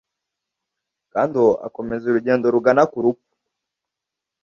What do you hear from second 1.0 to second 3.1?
Kandi uwo akomeza urugendo rugana ku